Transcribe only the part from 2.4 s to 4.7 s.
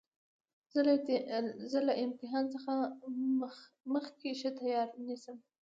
څخه مخکي ښه